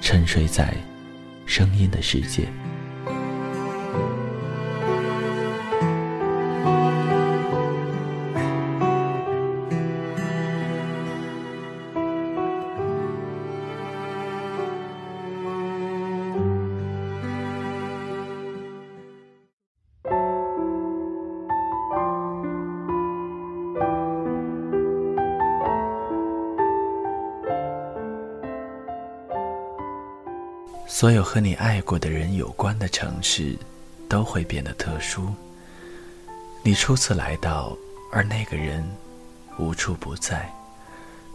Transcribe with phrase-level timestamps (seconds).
[0.00, 0.74] 沉睡在
[1.46, 2.48] 声音的世界。
[31.00, 33.56] 所有和你爱过的人有关的城市，
[34.06, 35.34] 都会变得特殊。
[36.62, 37.74] 你初次来到，
[38.12, 38.86] 而那个人
[39.58, 40.52] 无处不在。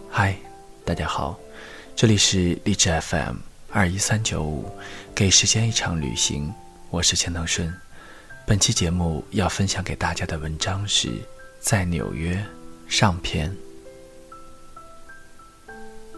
[0.07, 0.37] 嗨，
[0.85, 1.35] 大家好，
[1.95, 3.37] 这里是励志 FM
[3.71, 4.69] 二一三九五，
[5.15, 6.53] 给时间一场旅行，
[6.91, 7.73] 我是钱腾顺。
[8.45, 11.09] 本期节目要分享给大家的文章是
[11.59, 12.39] 在纽约
[12.87, 13.51] 上篇。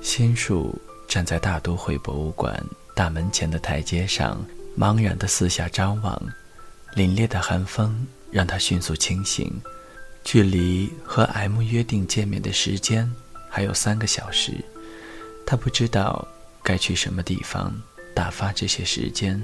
[0.02, 2.62] 新树站在大都会博物馆。
[2.98, 4.44] 大门前的台阶上，
[4.76, 6.20] 茫然的四下张望，
[6.96, 9.62] 凛冽的寒风让他迅速清醒。
[10.24, 13.08] 距离和 M 约定见面的时间
[13.52, 14.52] 还有三个小时，
[15.46, 16.28] 他不知道
[16.64, 17.72] 该去什么地方
[18.16, 19.40] 打发这些时间。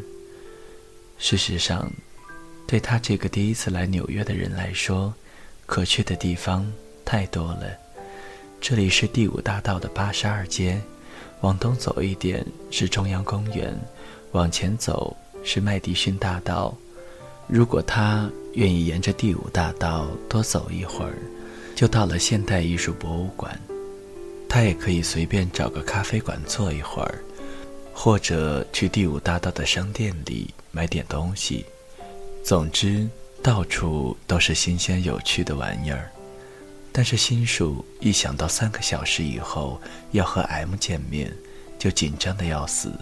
[1.19, 1.87] 事实上，
[2.65, 5.13] 对他这个第一次来纽约的人来说，
[5.67, 6.65] 可去的地方
[7.05, 7.67] 太多了。
[8.59, 10.81] 这里是第五大道的八十二街。
[11.43, 13.77] 往东走一点是中央公园，
[14.31, 16.73] 往前走是麦迪逊大道。
[17.47, 21.17] 如果他愿意沿着第五大道多走一会儿，
[21.75, 23.59] 就到了现代艺术博物馆。
[24.47, 27.19] 他也可以随便找个咖啡馆坐一会儿，
[27.93, 31.65] 或者去第五大道的商店里买点东西。
[32.41, 33.05] 总之，
[33.41, 36.09] 到处都是新鲜有趣的玩意儿。
[36.95, 39.81] 但是心树一想到三个小时以后
[40.11, 41.33] 要和 M 见面，
[41.79, 42.93] 就紧张的要死。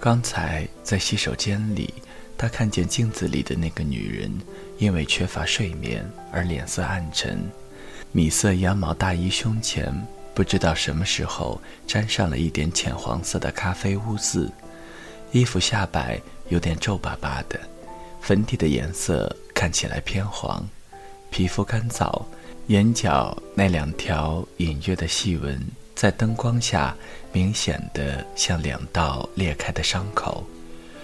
[0.00, 1.92] 刚才在洗手间里，
[2.38, 4.32] 他看见镜子里的那个女人，
[4.78, 7.50] 因为缺乏睡眠而脸色暗沉，
[8.12, 9.92] 米色羊毛大衣胸前
[10.32, 14.48] 不知道什么时候沾上了一点浅黄色的咖啡污渍，
[15.32, 17.58] 衣服下摆有点皱巴巴的，
[18.20, 20.64] 粉底的颜色看起来偏黄，
[21.28, 22.22] 皮肤干燥。
[22.68, 26.96] 眼角那两条隐约的细纹，在灯光下
[27.32, 30.44] 明显的像两道裂开的伤口。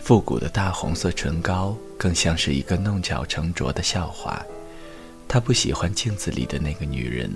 [0.00, 4.44] 复古的大红色唇膏更像是一个弄巧成拙的笑话。
[5.28, 7.32] 他不喜欢镜子里的那个女人，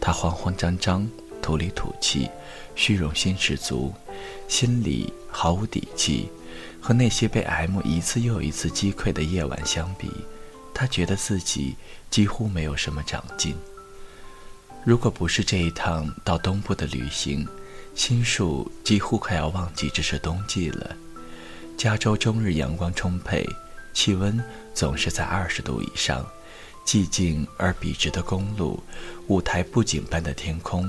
[0.00, 1.08] 她慌慌张张、
[1.42, 2.30] 土里土气、
[2.76, 3.92] 虚荣心十足，
[4.46, 6.28] 心里毫无底气。
[6.80, 10.12] 和那些被 M 一次又一次击溃的夜晚相比。
[10.72, 11.76] 他觉得自己
[12.14, 13.56] 几乎没有什么长进。
[14.84, 17.44] 如果不是这一趟到东部的旅行，
[17.96, 20.96] 新树几乎快要忘记这是冬季了。
[21.76, 23.44] 加州终日阳光充沛，
[23.92, 24.40] 气温
[24.72, 26.24] 总是在二十度以上。
[26.86, 28.80] 寂静而笔直的公路，
[29.26, 30.88] 舞台布景般的天空，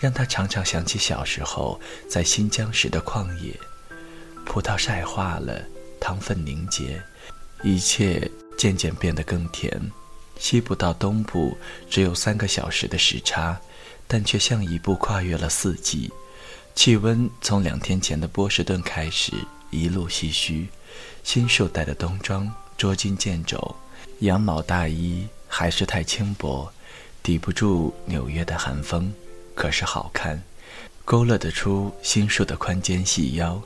[0.00, 1.80] 让他常常想起小时候
[2.10, 3.54] 在新疆时的旷野。
[4.44, 5.62] 葡萄晒化了，
[6.00, 7.00] 糖分凝结，
[7.62, 8.28] 一切。
[8.58, 9.70] 渐渐变得更甜。
[10.38, 11.56] 西部到东部
[11.90, 13.60] 只有三个小时的时差，
[14.06, 16.10] 但却像一步跨越了四季。
[16.74, 19.32] 气温从两天前的波士顿开始
[19.70, 20.68] 一路唏嘘。
[21.24, 23.76] 新树带的冬装捉襟见肘，
[24.20, 26.72] 羊毛大衣还是太轻薄，
[27.22, 29.12] 抵不住纽约的寒风。
[29.54, 30.42] 可是好看，
[31.04, 33.60] 勾勒得出新树的宽肩细腰。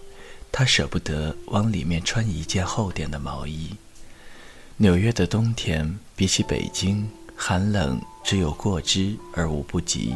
[0.50, 3.70] 他舍不得往里面穿一件厚点的毛衣。
[4.78, 10.14] 纽约的冬天比起北京寒冷，只有过之而无不及，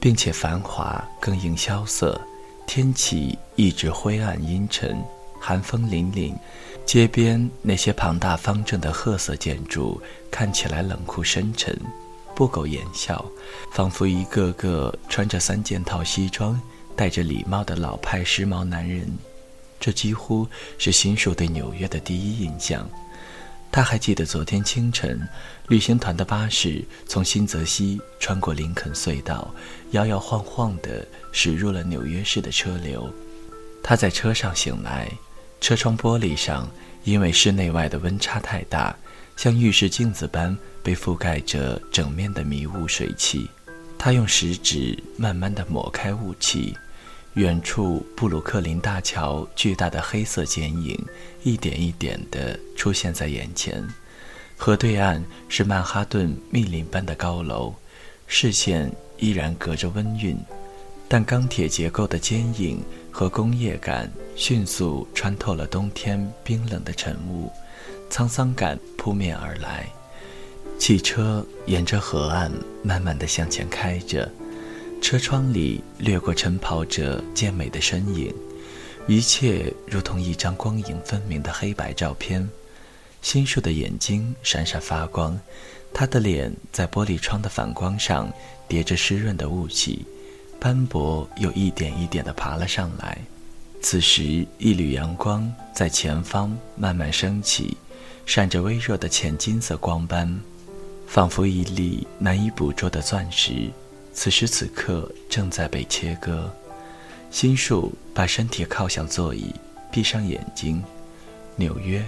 [0.00, 2.18] 并且繁华更应萧瑟。
[2.66, 5.02] 天气一直灰暗阴沉，
[5.40, 6.34] 寒风凛凛，
[6.86, 10.00] 街边那些庞大方正的褐色建筑
[10.30, 11.76] 看起来冷酷深沉，
[12.34, 13.24] 不苟言笑，
[13.72, 16.58] 仿佛一个个穿着三件套西装、
[16.94, 19.10] 戴着礼帽的老派时髦男人。
[19.80, 20.46] 这几乎
[20.76, 22.88] 是新手对纽约的第一印象。
[23.70, 25.20] 他还记得昨天清晨，
[25.68, 29.54] 旅行团的巴士从新泽西穿过林肯隧道，
[29.90, 33.12] 摇摇晃晃地驶入了纽约市的车流。
[33.82, 35.10] 他在车上醒来。
[35.60, 36.70] 车窗玻璃上，
[37.02, 38.96] 因为室内外的温差太大，
[39.36, 43.50] 像浴室镜子般被覆盖着整面的迷雾水汽。
[43.98, 46.76] 他用食指慢慢地抹开雾气，
[47.38, 51.00] 远处布鲁克林大桥巨大的黑色剪影
[51.44, 53.86] 一点一点地出现在眼前。
[54.56, 57.72] 河对岸是曼哈顿密林般的高楼，
[58.26, 60.36] 视线依然隔着温韵，
[61.06, 62.82] 但钢铁结构的坚硬。
[63.12, 67.50] 和工业感迅速穿透了冬天冰冷的晨雾，
[68.10, 69.88] 沧桑感扑面而来。
[70.78, 72.52] 汽车沿着河岸
[72.82, 74.30] 慢慢地向前开着，
[75.00, 78.34] 车窗里掠过晨跑者健美的身影，
[79.06, 82.46] 一切如同一张光影分明的黑白照片。
[83.22, 85.38] 新树的眼睛闪闪发光，
[85.94, 88.30] 他的脸在玻璃窗的反光上
[88.68, 90.04] 叠着湿润的雾气。
[90.60, 93.18] 斑驳又一点一点地爬了上来。
[93.80, 97.76] 此时，一缕阳光在前方慢慢升起，
[98.26, 100.40] 闪着微弱的浅金色光斑，
[101.06, 103.70] 仿佛一粒难以捕捉的钻石。
[104.18, 106.52] 此时此刻正在被切割。
[107.30, 109.54] 心树把身体靠向座椅，
[109.92, 110.82] 闭上眼睛。
[111.54, 112.04] 纽约，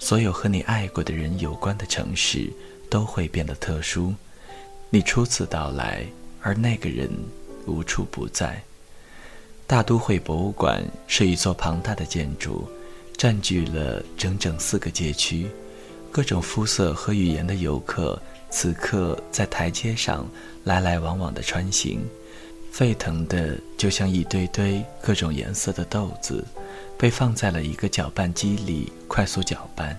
[0.00, 2.52] 所有和你爱过的人有关的城市，
[2.90, 4.12] 都会变得特殊。
[4.90, 6.04] 你初次到来，
[6.42, 7.08] 而那个人。
[7.66, 8.60] 无处不在。
[9.66, 12.68] 大都会博物馆是一座庞大的建筑，
[13.16, 15.46] 占据了整整四个街区。
[16.10, 18.20] 各种肤色和语言的游客
[18.54, 20.24] 此刻在台阶上
[20.62, 22.00] 来来往往的穿行，
[22.70, 26.44] 沸腾的就像一堆堆各种颜色的豆子，
[26.96, 29.98] 被放在了一个搅拌机里快速搅拌。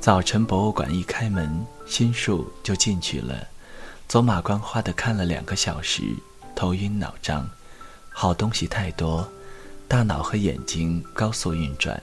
[0.00, 3.46] 早晨，博物馆一开门，新树就进去了，
[4.08, 6.02] 走马观花地看了两个小时。
[6.56, 7.48] 头晕脑胀，
[8.10, 9.24] 好东西太多，
[9.86, 11.96] 大脑和眼睛高速运转。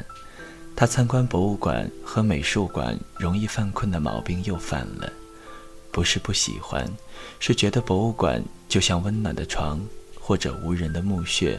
[0.74, 5.12] 他参观博物馆和美术馆容易犯困的毛病又犯了，
[5.96, 6.86] 不是不喜欢，
[7.40, 9.80] 是觉得博物馆就像温暖的床
[10.20, 11.58] 或者无人的墓穴，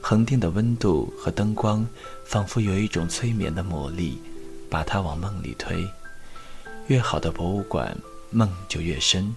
[0.00, 1.86] 恒定的温度和灯光
[2.24, 4.18] 仿佛有一种催眠的魔力，
[4.70, 5.86] 把它往梦里推。
[6.86, 7.94] 越好的博物馆，
[8.30, 9.36] 梦就越深。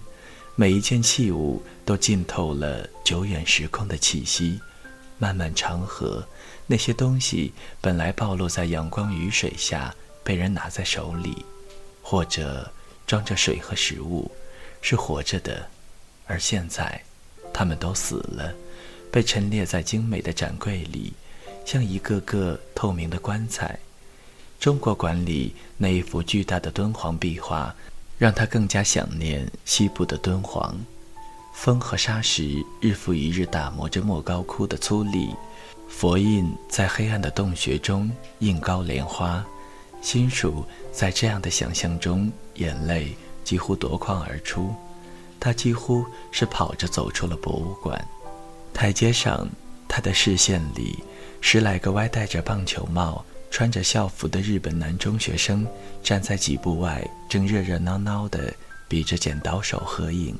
[0.54, 4.58] 每一件器物都浸透了久远时空的气息。
[5.18, 6.26] 漫漫长河，
[6.66, 9.94] 那些东西本来暴露在阳光雨水下，
[10.24, 11.44] 被人拿在手里，
[12.00, 12.72] 或者
[13.10, 14.30] 装着水和食物，
[14.80, 15.66] 是活着的。
[16.28, 17.02] 而现在，
[17.52, 18.54] 它们都死了，
[19.10, 21.12] 被陈列在精美的展柜里，
[21.66, 23.76] 像一个个透明的棺材。
[24.60, 27.74] 中国馆里那一幅巨大的敦煌壁画。
[28.16, 30.78] 让他更加想念西部的敦煌，
[31.54, 35.34] 风和沙石日复一日打磨着莫高窟的粗砺，
[35.88, 39.42] 佛印在黑暗的洞穴中映高莲花。
[40.02, 44.74] 心属在这样的想象中，眼泪几乎夺眶而出。
[45.40, 48.00] 他几乎是跑着走出了博物馆。
[48.72, 49.48] 台阶上，
[49.88, 51.02] 他的视线里，
[51.40, 53.24] 十来个歪戴着棒球帽。
[53.52, 55.66] 穿着校服的日本男中学生
[56.04, 58.54] 站在几步外，正热热闹闹地
[58.86, 60.38] 比着剪刀手合影。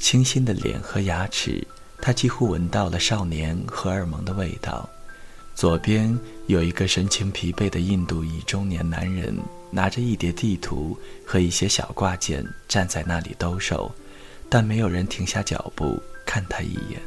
[0.00, 1.62] 清新的脸和牙齿，
[2.00, 4.88] 他几乎闻到了少年荷尔蒙的味道。
[5.58, 9.36] 左边有一个神情疲惫的印度裔中年男人，
[9.72, 10.96] 拿着一叠地图
[11.26, 13.90] 和一些小挂件站在那里兜售，
[14.48, 17.00] 但没有人停下脚步看他一眼。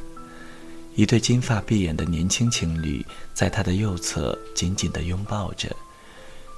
[0.96, 5.74] 一对金发碧眼的年轻情侣在他的右侧紧紧地拥抱着。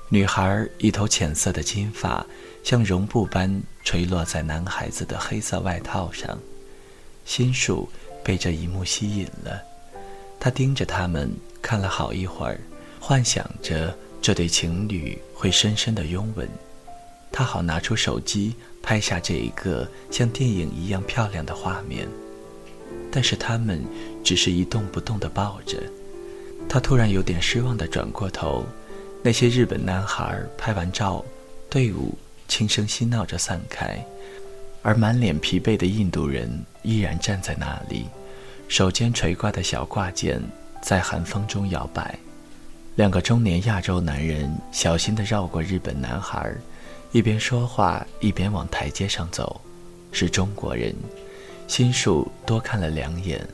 [0.09, 2.27] 女孩一头浅色的金发
[2.65, 6.37] 像绒布般垂落在男孩子的黑色外套上。
[7.25, 7.89] 心树
[8.25, 9.63] 被这一幕吸引了，
[10.45, 12.61] 他盯着他们看了好一会儿，
[13.01, 16.47] 幻想着这对情侣会深深的拥吻。
[17.33, 22.07] 他好拿出手机拍下这一个像电影一样漂亮的画面。
[23.11, 23.83] 但是他们
[24.23, 25.83] 只是一动不动地抱着。
[26.69, 28.67] 他突然有点失望地转过头，
[29.23, 31.25] 那些日本男孩拍完照，
[31.71, 33.99] 队伍轻声嬉闹着散开，
[34.83, 36.51] 而满脸疲惫的印度人
[36.83, 38.05] 依然站在那里，
[38.69, 40.43] 手间垂挂的小挂件
[40.83, 42.19] 在寒风中摇摆。
[42.97, 46.53] 两个中年亚洲男人小心地绕过日本男孩，
[47.13, 49.61] 一边说话一边往台阶上走。
[50.13, 50.95] 是中国人，
[51.67, 53.45] 心术多看了两眼。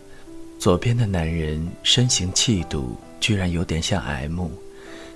[0.59, 4.49] 左边的男人身形气度，居然有点像 M。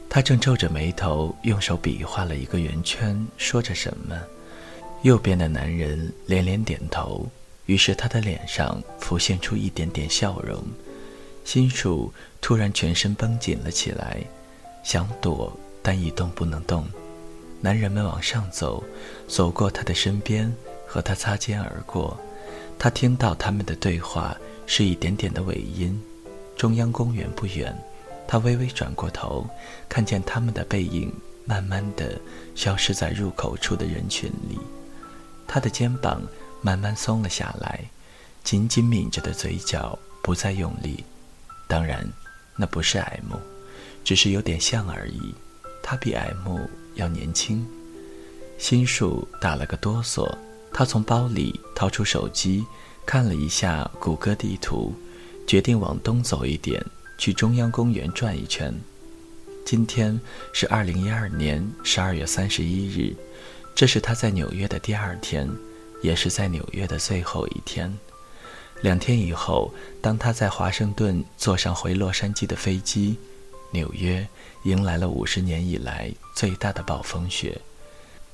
[0.09, 4.19] 他正皱着眉头，用手比划了一个圆圈，说着什么。
[5.03, 7.29] 右边的男人连连点头，
[7.67, 10.63] 于是他的脸上浮现出一点点笑容。
[11.45, 14.23] 心术突然全身绷紧了起来，
[14.83, 15.53] 想躲，
[15.83, 16.87] 但一动不能动。
[17.61, 18.83] 男人们往上走，
[19.29, 20.53] 走过他的身边，
[20.87, 22.19] 和他擦肩而过。
[22.79, 25.99] 他听到他们的对话是一点点的尾音。
[26.57, 27.77] 中央公园不远，
[28.27, 29.47] 他微微转过头，
[29.89, 31.13] 看见他们的背影
[31.45, 32.19] 慢慢的
[32.55, 34.59] 消失在入口处的人群里。
[35.47, 36.23] 他的肩膀
[36.65, 37.85] 慢慢松了下来，
[38.43, 41.05] 紧紧抿着的嘴角不再用力。
[41.69, 42.09] 当然，
[42.57, 43.37] 那不是 M，
[44.03, 45.35] 只是有点像而已。
[45.83, 46.61] 他比 M
[46.95, 47.67] 要年轻。
[48.57, 50.27] 心术打了个哆嗦，
[50.73, 52.65] 他从包里掏出手机，
[53.05, 54.95] 看了一下谷歌地图，
[55.47, 56.83] 决定往东走一点，
[57.19, 58.75] 去中央公园转一圈。
[59.67, 60.19] 今天
[60.55, 63.15] 是二零一二年十二月三十一日，
[63.75, 65.47] 这是他在纽约的第二天，
[66.05, 67.91] 也是在纽约的最后一天。
[68.83, 73.17] 两天以后，当他在华盛顿坐上回洛杉矶的飞机，
[73.71, 74.29] 纽约
[74.65, 77.59] 迎来了五十年以来最大的暴风雪。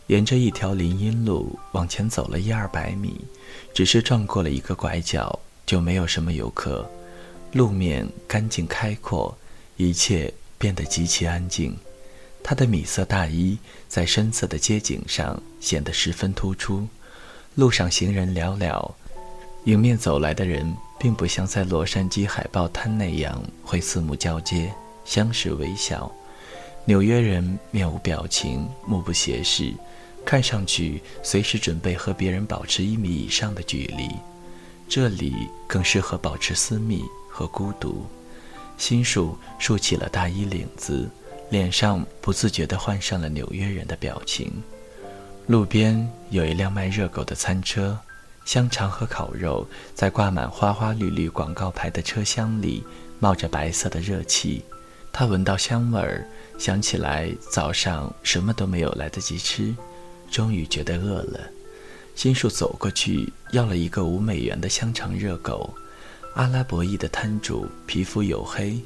[0.08, 3.20] 沿着一条林荫路往前走了一二百米，
[3.72, 6.90] 只是转过了一个拐角，就没有什么游客。
[7.52, 9.38] 路面干净开阔，
[9.76, 11.76] 一切变得极其安静。
[12.42, 16.88] 他的米色大衣在深色的街景上显得十分突出。
[17.60, 18.90] 路上行人寥寥。
[19.64, 24.72] 迎面走来的人，并不像在洛杉矶海报摊那样会四目交接、
[25.04, 26.10] 相视微笑。
[26.86, 29.74] 纽约人面无表情、目不斜视，
[30.24, 34.08] 看上去随时准备和别人保持一米以上的距离。
[34.88, 35.34] 这里
[35.68, 38.06] 更适合保持私密和孤独。
[38.78, 41.06] 心术竖起了大衣领子，
[41.50, 44.50] 脸上不自觉地换上了纽约人的表情。
[45.50, 47.98] 路边有一辆卖热狗的餐车。
[48.44, 49.66] 香肠和烤肉
[49.96, 52.84] 在挂满花花绿绿广告牌的车厢里
[53.18, 54.62] 冒着白色的热气，
[55.12, 56.24] 他闻到香味儿，
[56.56, 59.74] 想起来早上什么都没有来得及吃，
[60.30, 61.40] 终于觉得饿了。
[62.14, 65.74] 心术走过去要了一个五美元的香肠热狗。
[66.36, 68.78] 阿拉伯裔的摊主皮肤黝黑，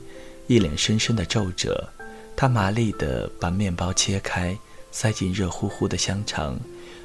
[0.47, 1.87] 一脸深深的皱褶，
[2.35, 4.57] 他麻利地把面包切开，
[4.95, 6.57] 塞进热乎乎的香肠。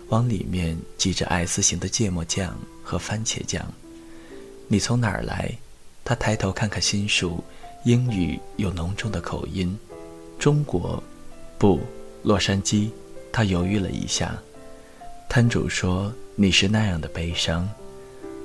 [0.09, 3.63] 往里面挤着 S 型的芥末酱和番茄酱。
[4.67, 5.51] 你从哪儿来？
[6.03, 7.43] 他抬头看看心术，
[7.83, 9.77] 英语有浓重的口音。
[10.39, 11.03] 中国，
[11.57, 11.79] 不，
[12.23, 12.89] 洛杉矶。
[13.31, 14.35] 他犹豫了一下。
[15.27, 17.69] 摊主说：“你是那样的悲伤。”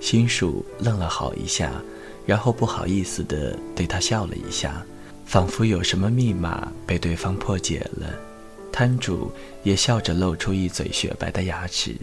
[0.02, 1.72] 心术愣了好一下，
[2.26, 4.84] 然后不好意思地对他笑了一下，
[5.24, 8.33] 仿佛有什么密码被对方破解了。
[8.74, 9.30] 摊主
[9.62, 11.94] 也笑着露出一嘴雪白的牙齿，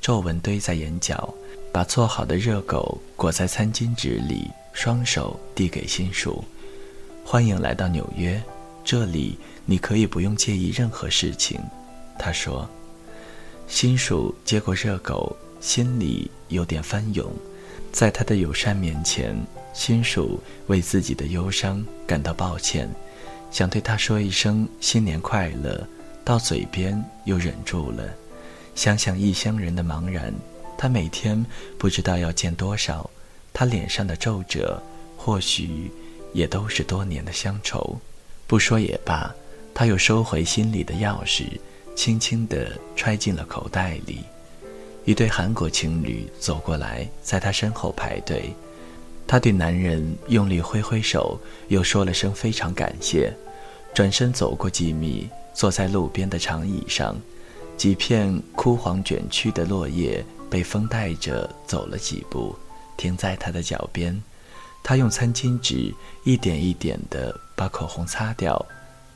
[0.00, 1.32] 皱纹堆在眼角，
[1.72, 6.42] 把做好的热狗裹在餐巾纸里，双手递给心术
[7.24, 8.42] ：“欢迎来到纽约，
[8.84, 11.60] 这里你可以不用介意任何事情。”
[12.18, 12.68] 他说。
[13.68, 17.30] 心术接过热狗，心里有点翻涌，
[17.92, 19.36] 在他的友善面前，
[19.72, 22.88] 心术为自己的忧伤感到抱歉，
[23.52, 25.86] 想对他说一声新年快乐。
[26.28, 28.04] 到嘴边又忍住了，
[28.74, 30.30] 想想异乡人的茫然，
[30.76, 31.42] 他每天
[31.78, 33.08] 不知道要见多少，
[33.50, 34.78] 他脸上的皱褶，
[35.16, 35.90] 或许
[36.34, 37.98] 也都是多年的乡愁。
[38.46, 39.34] 不说也罢，
[39.72, 41.46] 他又收回心里的钥匙，
[41.96, 44.18] 轻轻地揣进了口袋里。
[45.06, 48.52] 一对韩国情侣走过来，在他身后排队，
[49.26, 53.32] 他对男人用力挥挥手，又说了声非常感谢，
[53.94, 55.26] 转身走过几米。
[55.54, 57.16] 坐在路边的长椅上，
[57.76, 62.56] 几片枯黄卷曲的落叶被风带着走了几步，
[62.96, 64.22] 停在他的脚边。
[64.82, 65.92] 他用餐巾纸
[66.24, 68.64] 一点一点地把口红擦掉，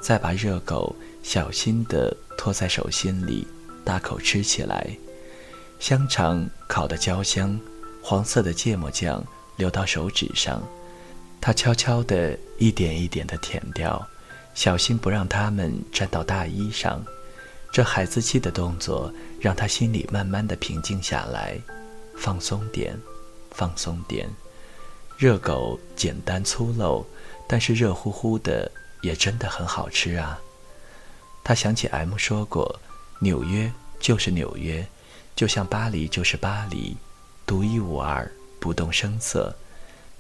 [0.01, 3.47] 再把热狗小心地托在手心里，
[3.85, 4.91] 大口吃起来。
[5.79, 7.59] 香肠烤得焦香，
[8.03, 9.25] 黄色的芥末酱
[9.57, 10.63] 流到手指上，
[11.41, 14.07] 他悄悄地一点一点地舔掉。
[14.55, 17.05] 小心不让它们沾到大衣上，
[17.73, 21.59] 这孩子气的动作让他心里慢慢的平静下来，
[22.17, 22.95] 放松点，
[23.51, 24.29] 放松点。
[25.17, 27.05] 热狗简单粗陋，
[27.49, 30.39] 但是热乎乎的，也真的很好吃啊。
[31.43, 32.79] 他想起 M 说过，
[33.21, 34.87] 纽约就是纽约，
[35.35, 36.97] 就像巴黎就是巴黎，
[37.47, 38.31] 独一无二，
[38.61, 39.55] 不动声色。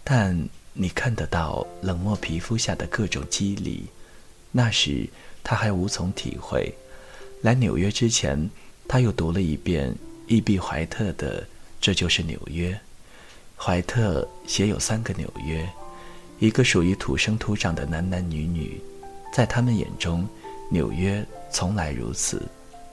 [0.03, 3.87] 但你看得到冷漠皮肤下的各种肌理。
[4.53, 5.09] 那时
[5.43, 6.73] 他还无从体会。
[7.41, 8.49] 来纽约之前，
[8.87, 9.93] 他又读了一遍
[10.29, 11.43] 伊碧怀特的
[11.81, 12.71] 《这就是纽约》。
[13.57, 15.69] 怀特写有三个纽约，
[16.39, 18.81] 一个属于土生土长的男男女女，
[19.33, 20.29] 在他们眼中，
[20.71, 22.43] 纽约从来如此。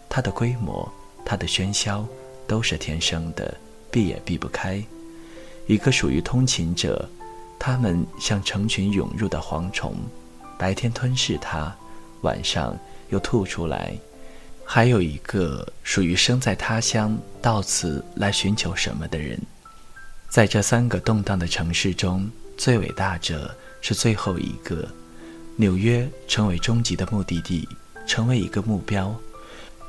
[0.08, 0.92] 它的规模，
[1.24, 2.08] 它的喧嚣，
[2.48, 3.56] 都是天生的，
[3.92, 4.84] 避也避不开。
[5.68, 7.08] 一个属于通勤者，
[7.60, 9.96] 他们像成群涌入的蝗虫，
[10.60, 11.74] 白天吞噬它，
[12.22, 12.78] 晚上
[13.10, 13.98] 又吐出来。
[14.66, 19.40] 还有一个属于生在他乡，到此来寻求什么的人。
[20.30, 24.88] 在这三个动荡的城市中，最伟大者是最后一个。
[25.56, 27.68] 纽约成为终极的目的地，
[28.06, 29.14] 成为一个目标。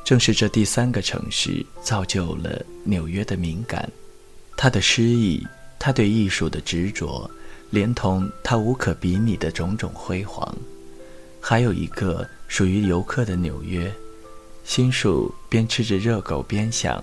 [0.03, 3.89] 正是这第三个城市造就了纽约的敏感，
[4.57, 5.47] 他的诗意，
[5.79, 7.31] 他对艺术的执着，
[7.71, 10.55] 连同他无可比拟的种种辉煌。
[11.41, 13.91] 还有一个属于游客的纽约，
[14.65, 17.03] 心树边吃着热狗边想。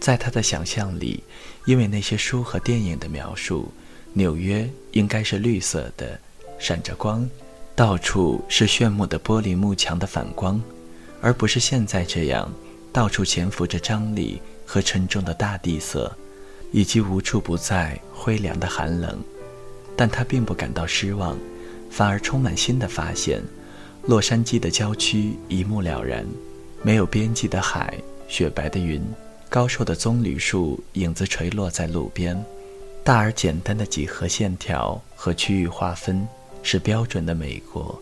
[0.00, 1.24] 在他的想象里，
[1.64, 3.72] 因为那些书和电影的描述，
[4.12, 6.20] 纽约应该是绿色的，
[6.58, 7.28] 闪着光，
[7.74, 10.62] 到处是炫目的玻璃幕墙的反光，
[11.22, 12.52] 而不是现在这样，
[12.92, 16.14] 到处潜伏着张力和沉重的大地色，
[16.70, 19.18] 以及无处不在灰凉的寒冷。
[19.96, 21.36] 但他并不感到失望，
[21.90, 23.42] 反而充满新的发现。
[24.06, 26.26] 洛杉矶的郊区一目了然，
[26.82, 27.94] 没有边际的海，
[28.28, 29.02] 雪白的云。
[29.48, 32.44] 高瘦的棕榈树影子垂落在路边，
[33.04, 36.26] 大而简单的几何线条和区域划分
[36.62, 37.96] 是标准的美国，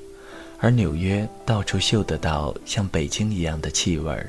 [0.58, 4.26] 而纽约到处嗅得到像北京一样的气味，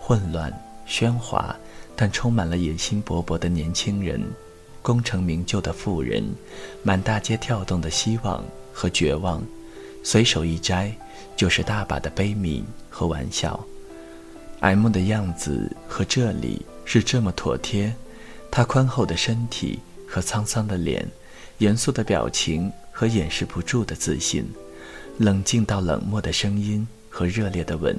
[0.00, 0.52] 混乱
[0.88, 1.54] 喧哗，
[1.94, 4.20] 但充满了野心勃勃的年轻人，
[4.86, 6.22] 功成名就的富人，
[6.84, 9.42] 满大街跳动的希望和绝望，
[10.04, 10.96] 随手一摘
[11.36, 13.58] 就是大把的悲悯和玩笑。
[14.60, 17.92] M 的样子和这里是这么妥帖，
[18.48, 21.04] 他宽厚的身体和沧桑的脸，
[21.58, 24.48] 严肃的表情和掩饰不住的自信，
[25.18, 27.98] 冷静到冷漠的声音和热烈的吻，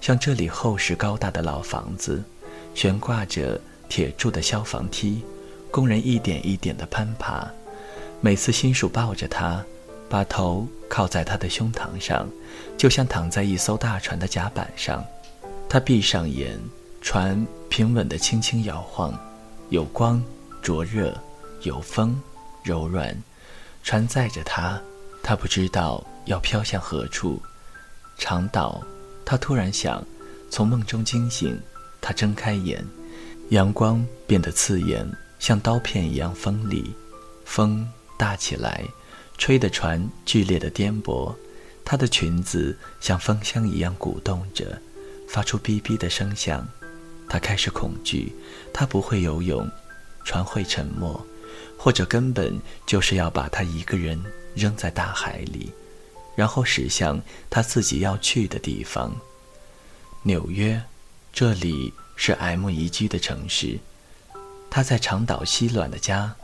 [0.00, 2.24] 像这里厚实高大的老房子，
[2.74, 5.22] 悬挂着铁柱的消防梯，
[5.76, 7.46] 工人一点一点地攀爬。
[8.22, 9.62] 每次新树抱着他，
[10.08, 12.26] 把头靠在他的胸膛上，
[12.78, 15.04] 就像躺在一艘大船的甲板上。
[15.68, 16.58] 他闭上眼，
[17.02, 19.12] 船平稳地轻轻摇晃，
[19.68, 20.24] 有光，
[20.62, 21.12] 灼热；
[21.60, 22.18] 有风，
[22.64, 23.14] 柔软。
[23.82, 24.80] 船载着他，
[25.22, 27.38] 他不知道要飘向何处。
[28.16, 28.82] 长岛，
[29.26, 30.02] 他突然想，
[30.48, 31.60] 从梦中惊醒。
[32.00, 32.82] 他睁开眼，
[33.50, 35.06] 阳光变得刺眼，
[35.38, 36.94] 像刀片一样锋利。
[37.44, 38.84] 风大起来，
[39.38, 41.34] 吹得船剧烈的颠簸。
[41.84, 44.80] 她的裙子像风箱一样鼓动着。
[45.28, 46.66] 发出哔哔的声响，
[47.28, 48.32] 她开始恐惧。
[48.72, 49.68] 她不会游泳，
[50.24, 51.20] 船会沉没，
[51.76, 54.22] 或者根本就是要把她一个人
[54.54, 55.72] 扔在大海里，
[56.36, 57.20] 然后驶向
[57.50, 59.16] 她自己要去的地方——
[60.22, 60.80] 纽约。
[61.32, 63.78] 这里是 M 宜居的城市。
[64.76, 66.36] 他在长岛西卵的家，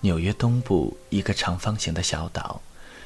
[0.00, 2.60] 纽约东部一个长方形的小岛，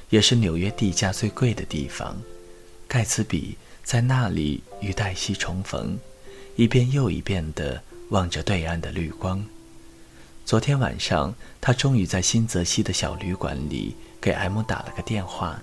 [0.08, 2.16] 也是纽约地价最贵的地方——
[2.88, 3.58] 盖茨比。
[3.84, 5.98] 在那里与黛西重逢，
[6.56, 9.44] 一遍又一遍地望着对岸的绿光。
[10.46, 15.60] 昨天晚上，他终于在新泽西的小旅馆里给 M 打了个电话。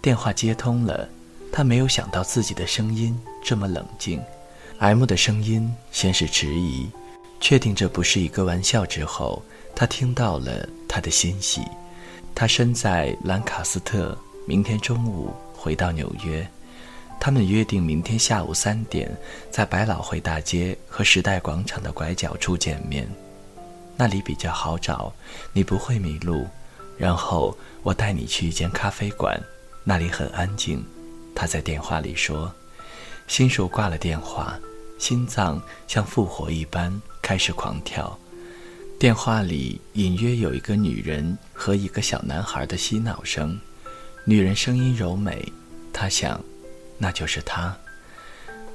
[0.00, 1.06] 电话接通了，
[1.52, 4.18] 他没有想到自己的声音这么冷静。
[4.78, 6.88] M 的声音先是迟疑，
[7.40, 9.42] 确定这不是一个玩笑之后，
[9.74, 11.62] 他听到了他的欣喜。
[12.34, 16.46] 他身在兰卡斯特，明天中午回到纽约。
[17.18, 19.10] 他们约定明天下午三点，
[19.50, 23.08] 在百老汇大街和时代广场的拐角处见面，
[23.96, 25.12] 那里比较好找，
[25.52, 26.46] 你不会迷路。
[26.98, 29.40] 然后我带你去一间咖啡馆，
[29.82, 30.84] 那里很安静。
[31.34, 32.52] 他在电话里说。
[33.28, 34.56] 新手挂了电话，
[34.98, 36.92] 心脏像复活一般
[37.26, 38.16] 开始狂跳。
[39.00, 43.58] 电话里隐约有一个女人和一个小男孩的嬉闹声，
[44.24, 45.52] 女人声音柔美，
[45.92, 46.40] 他想。
[46.98, 47.76] 那就是他，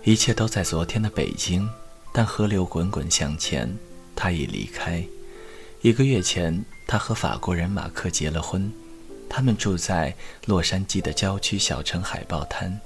[0.03, 1.65] 一切都在昨天的北京，
[2.11, 3.73] 但河流滚滚向前，
[4.17, 5.01] 他已离开。
[5.81, 8.69] 一个月前，他和法国人马克结了婚，
[9.29, 10.13] 他们住在
[10.45, 12.77] 洛杉矶的郊区小城海豹滩。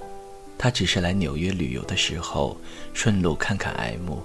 [0.60, 2.56] 他只是来纽约旅游的时候，
[2.94, 4.20] 顺路看看 M。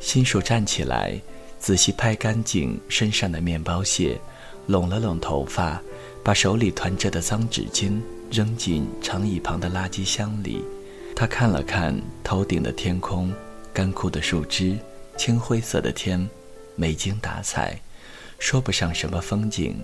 [0.00, 1.20] 新手站起来，
[1.58, 4.18] 仔细拍干净身上的面包屑，
[4.66, 5.82] 拢了拢头发，
[6.22, 10.62] 把手里团着的脏纸巾扔进长椅旁的垃圾箱里。
[11.14, 13.32] 他看了看头顶的天空，
[13.72, 14.76] 干枯的树枝，
[15.16, 16.28] 青灰色的天，
[16.74, 17.80] 没精打采，
[18.38, 19.76] 说不上什么风景。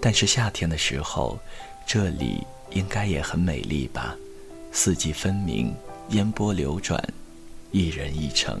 [0.00, 1.38] 但是夏天的时候，
[1.86, 4.16] 这里应该也很美丽吧？
[4.72, 5.72] 四季分明，
[6.08, 7.00] 烟波流转，
[7.70, 8.60] 一人一城。